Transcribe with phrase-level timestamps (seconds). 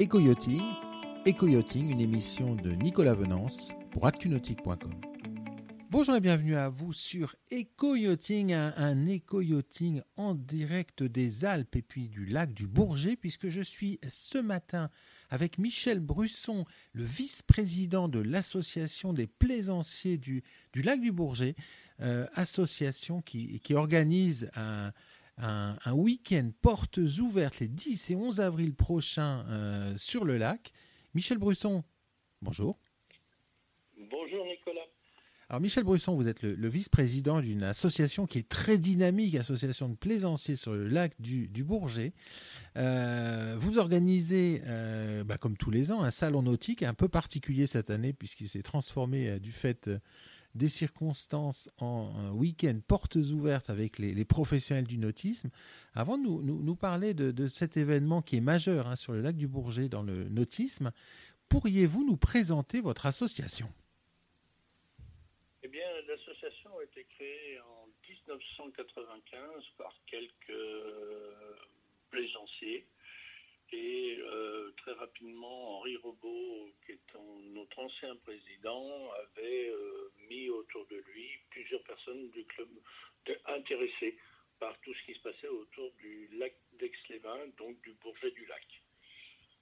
[0.00, 4.94] Éco-Yachting, une émission de Nicolas Venance pour actunautique.com.
[5.90, 11.82] Bonjour et bienvenue à vous sur Éco-Yachting, un, un éco-yachting en direct des Alpes et
[11.82, 14.88] puis du lac du Bourget, puisque je suis ce matin
[15.28, 16.64] avec Michel Brusson,
[16.94, 20.42] le vice-président de l'association des plaisanciers du,
[20.72, 21.56] du lac du Bourget,
[22.00, 24.92] euh, association qui organise un,
[25.40, 30.72] un, un week-end portes ouvertes les 10 et 11 avril prochains euh, sur le lac.
[31.14, 31.84] Michel Brusson,
[32.42, 32.78] bonjour.
[33.96, 34.86] Bonjour Nicolas.
[35.50, 39.88] Alors Michel Brusson, vous êtes le, le vice-président d'une association qui est très dynamique, association
[39.88, 42.12] de plaisanciers sur le lac du, du Bourget.
[42.76, 47.66] Euh, vous organisez, euh, bah, comme tous les ans, un salon nautique un peu particulier
[47.66, 49.90] cette année puisqu'il s'est transformé euh, du fait
[50.54, 55.50] des circonstances en week-end portes ouvertes avec les, professionnels du nautisme.
[55.94, 59.36] Avant de nous, parler de, de, cet événement qui est majeur hein, sur le lac
[59.36, 60.92] du Bourget dans le nautisme,
[61.48, 63.68] pourriez-vous nous présenter votre association?
[65.62, 71.54] Eh bien, l'association a été créée en 1995 par quelques euh,
[72.10, 72.86] plaisanciers.
[73.72, 77.14] Et euh, très rapidement, Henri Robot, qui est
[77.52, 82.68] notre ancien président, avait euh, mis autour de lui plusieurs personnes du club
[83.46, 84.16] intéressées
[84.58, 88.66] par tout ce qui se passait autour du lac d'Aix-les-Bains, donc du Bourget du Lac.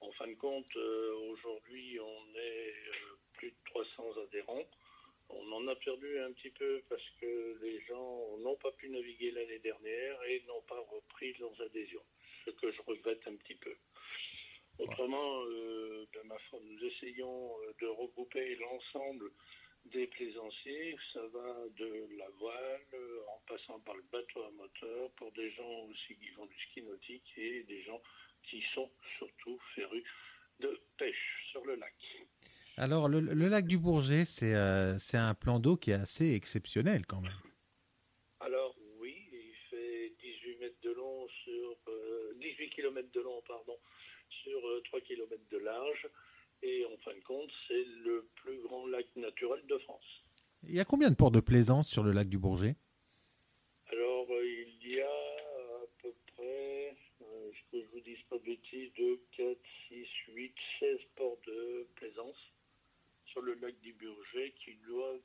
[0.00, 2.74] En fin de compte, euh, aujourd'hui, on est
[3.34, 4.66] plus de 300 adhérents.
[5.28, 9.30] On en a perdu un petit peu parce que les gens n'ont pas pu naviguer
[9.30, 12.04] l'année dernière et n'ont pas repris leurs adhésions,
[12.44, 13.74] ce que je regrette un petit peu.
[15.22, 19.30] Euh, de ma nous essayons euh, de regrouper l'ensemble
[19.86, 20.96] des plaisanciers.
[21.12, 22.80] Ça va de la voile
[23.28, 26.82] en passant par le bateau à moteur pour des gens aussi qui font du ski
[26.82, 28.00] nautique et des gens
[28.48, 30.04] qui sont surtout férus
[30.60, 31.94] de pêche sur le lac.
[32.76, 37.06] Alors, le, le lac du Bourget, c'est euh, un plan d'eau qui est assez exceptionnel
[37.06, 37.32] quand même.
[38.40, 43.76] Alors, oui, il fait 18 mètres de long sur euh, 18 km de long, pardon,
[44.42, 46.08] sur euh, 3 km de large.
[46.62, 50.22] Et en fin de compte, c'est le plus grand lac naturel de France.
[50.64, 52.76] Il y a combien de ports de plaisance sur le lac du Bourget?
[53.90, 58.44] Alors, euh, il y a à peu près, euh, que je vous dise pas de
[58.44, 59.58] bêtises, 2, 4,
[59.88, 62.36] 6, 8, 16 ports de plaisance
[63.26, 65.20] sur le lac du Bourget qui doivent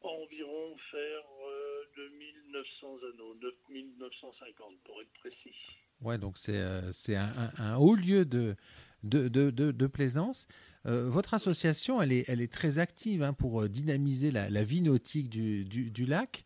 [0.00, 5.56] environ faire euh, 2900 anneaux, 9950 pour être précis.
[6.02, 8.54] Ouais, donc c'est euh, un, un, un, haut lieu de,
[9.02, 10.46] de, de, de, de plaisance.
[10.86, 14.82] Euh, votre association, elle est, elle est très active hein, pour dynamiser la, la vie
[14.82, 16.44] nautique du, du, du lac.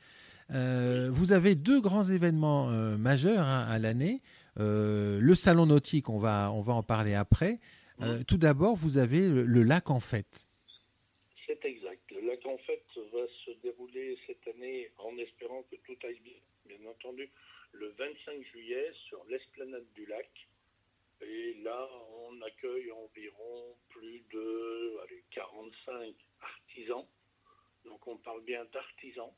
[0.52, 4.20] Euh, vous avez deux grands événements euh, majeurs hein, à l'année.
[4.58, 7.60] Euh, le salon nautique, on va, on va en parler après.
[7.98, 8.24] Mmh.
[8.26, 10.48] Tout d'abord, vous avez le, le, lac en fête.
[11.46, 12.00] C'est exact.
[12.10, 12.82] Le lac en fête
[13.12, 16.32] va se dérouler cette année en espérant que tout aille bien,
[16.66, 17.28] bien entendu,
[17.72, 20.30] le 25 juillet sur l'esplanade du lac.
[21.22, 21.88] Et là,
[22.28, 27.06] on accueille environ plus de allez, 45 artisans.
[27.84, 29.32] Donc on parle bien d'artisans.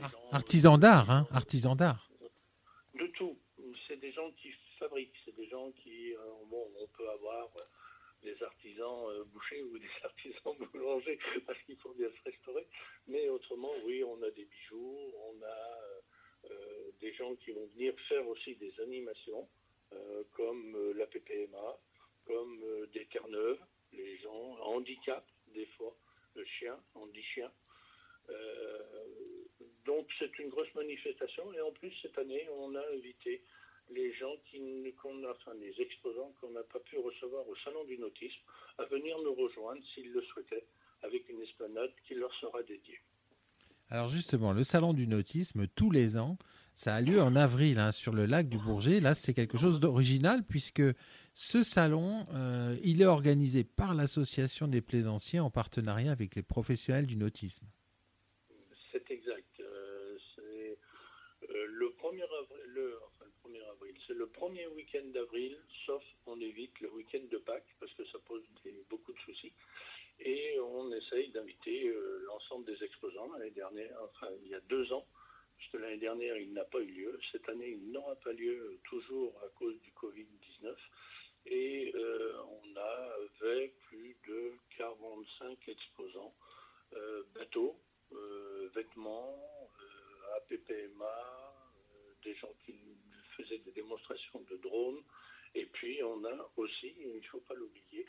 [0.00, 2.10] Ar artisans d'art, hein Artisans d'art.
[2.94, 3.38] De tout.
[3.88, 5.16] C'est des gens qui fabriquent.
[5.24, 7.64] C'est des gens qui, euh, bon, on peut avoir euh,
[8.22, 12.66] des artisans euh, bouchers ou des artisans boulangers parce qu'il faut bien se restaurer.
[13.06, 15.91] Mais autrement, oui, on a des bijoux, on a euh,
[17.00, 19.48] des gens qui vont venir faire aussi des animations
[19.92, 21.78] euh, comme euh, la PPMA,
[22.26, 23.58] comme euh, des terre-neuves,
[23.92, 25.94] les gens handicap des fois,
[26.34, 27.50] le chien, handi-chien.
[28.30, 28.78] Euh,
[29.84, 33.42] donc c'est une grosse manifestation et en plus cette année on a invité
[33.90, 37.98] les gens qui qu'on enfin les exposants qu'on n'a pas pu recevoir au salon du
[37.98, 38.40] nautisme
[38.78, 40.64] à venir nous rejoindre s'ils le souhaitaient
[41.02, 43.00] avec une esplanade qui leur sera dédiée.
[43.92, 46.38] Alors justement, le salon du nautisme, tous les ans,
[46.72, 49.00] ça a lieu en avril hein, sur le lac du Bourget.
[49.00, 50.80] Là, c'est quelque chose d'original puisque
[51.34, 57.04] ce salon, euh, il est organisé par l'association des plaisanciers en partenariat avec les professionnels
[57.04, 57.66] du nautisme.
[58.90, 59.60] C'est exact.
[59.60, 60.78] Euh, c'est
[61.50, 65.54] euh, le 1er avril, le, enfin, le 1er avril, c'est le premier week-end d'avril,
[65.84, 69.52] sauf on évite le week-end de Pâques parce que ça pose des, beaucoup de soucis.
[70.20, 73.32] Et on essaye d'inviter euh, l'ensemble des exposants.
[73.32, 75.06] L'année dernière, enfin il y a deux ans,
[75.56, 77.18] puisque l'année dernière il n'a pas eu lieu.
[77.32, 80.74] Cette année il n'aura pas lieu toujours à cause du Covid-19.
[81.46, 86.34] Et euh, on avait plus de 45 exposants,
[86.94, 87.76] euh, bateaux,
[88.12, 92.76] euh, vêtements, euh, APPMA, euh, des gens qui
[93.36, 95.02] faisaient des démonstrations de drones
[95.54, 96.21] Et puis on
[96.56, 98.06] aussi, il ne faut pas l'oublier,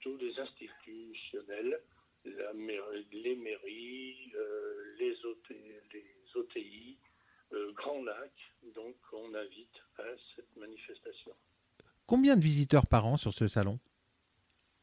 [0.00, 1.80] tous les institutionnels,
[2.24, 5.16] les mairies, euh, les,
[6.34, 6.98] OTI,
[7.52, 8.32] euh, Grand Lac,
[8.74, 10.04] donc on invite à
[10.34, 11.32] cette manifestation.
[12.06, 13.78] Combien de visiteurs par an sur ce salon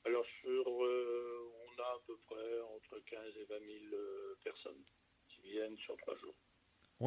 [0.06, 3.56] Alors sur, euh, on a à peu près entre 15 et 20
[3.90, 3.96] 000
[4.44, 4.84] personnes
[5.28, 6.36] qui viennent sur trois jours.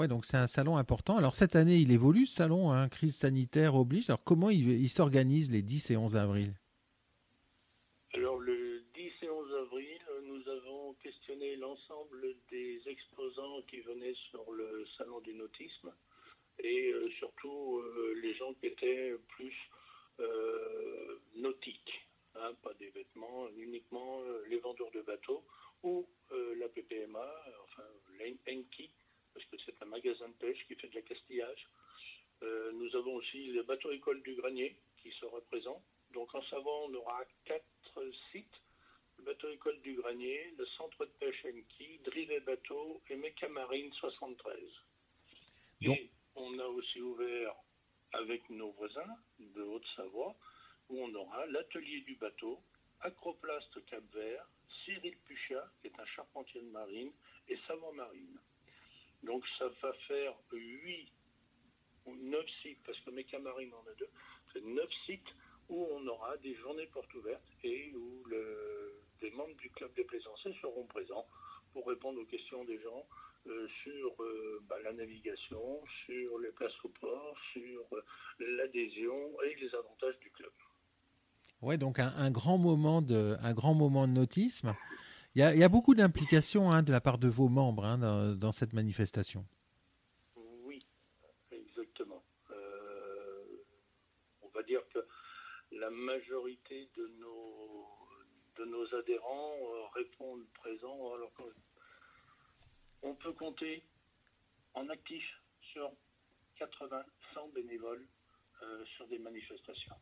[0.09, 1.17] Donc c'est un salon important.
[1.17, 4.11] Alors cette année, il évolue ce salon, hein, crise sanitaire oblige.
[4.11, 6.55] Alors comment il, s'organise les 10 et 11 avril?
[8.15, 14.53] Alors le 10 et 11 avril, nous avons questionné l'ensemble des exposants qui venaient sur
[14.53, 15.93] le salon du nautisme
[16.59, 19.55] et euh, surtout euh, les gens qui étaient plus
[20.21, 25.45] euh, nautiques, hein, pas des vêtements, uniquement les vendeurs de bateaux
[25.83, 26.07] ou
[26.59, 27.29] la PPMA,
[27.65, 27.83] enfin
[28.19, 28.91] l'Enki
[29.35, 31.69] parce que c'est un magasin de pêche qui fait de l'accastillage.
[32.43, 35.83] Euh, nous avons aussi le bateau école du Granier qui sera présent.
[36.13, 38.61] Donc en savant, on aura quatre sites.
[39.19, 43.93] Le bateau école du Granier, le centre de pêche Enki, Drivet Bateau et Méca Marine
[43.93, 44.59] 73.
[45.83, 47.55] Et on a aussi ouvert
[48.13, 50.35] avec nos voisins de Haute-Savoie,
[50.89, 52.61] où on aura l'atelier du bateau,
[53.01, 54.47] Acroplast Cap-Vert,
[54.85, 57.13] Cyril Puchat, qui est un charpentier de marine,
[57.49, 58.39] et Savant Marine.
[59.23, 61.09] Donc ça va faire 8
[62.07, 64.09] ou 9 sites, parce que mes camarades en a deux,
[64.53, 65.35] c'est 9 sites
[65.69, 70.05] où on aura des journées portes ouvertes et où le, des membres du club des
[70.05, 71.27] plaisanciers seront présents
[71.73, 73.07] pour répondre aux questions des gens
[73.47, 78.05] euh, sur euh, bah, la navigation, sur les places au port, sur euh,
[78.39, 80.53] l'adhésion et les avantages du club.
[81.61, 84.75] Ouais, donc un, grand moment de, un grand moment de nautisme.
[85.35, 88.75] Il y, a, beaucoup d'implications hein, de la part de vos membres hein, dans, cette
[88.75, 89.47] manifestation.
[90.37, 90.79] Oui,
[91.51, 92.23] exactement.
[92.51, 93.65] Euh,
[94.43, 94.99] on va dire que
[95.71, 101.15] la majorité de nos, adhérents euh, répondent présents.
[101.15, 101.33] Alors
[103.01, 103.83] on peut compter
[104.75, 105.25] en actif
[105.73, 105.91] sur
[106.57, 108.07] 80, 100 bénévoles
[108.63, 109.97] euh, sur des manifestations.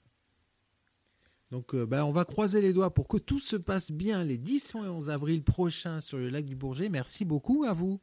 [1.51, 4.39] Donc euh, ben, on va croiser les doigts pour que tout se passe bien les
[4.39, 6.89] 10 et 11 avril prochains sur le lac du Bourget.
[6.89, 8.01] Merci beaucoup à vous.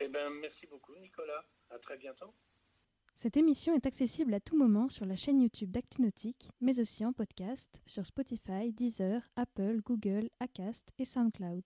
[0.00, 1.44] Eh ben, merci beaucoup Nicolas.
[1.70, 2.32] À très bientôt.
[3.14, 7.12] Cette émission est accessible à tout moment sur la chaîne YouTube d'ActuNautique, mais aussi en
[7.12, 11.62] podcast sur Spotify, Deezer, Apple, Google, Acast et SoundCloud.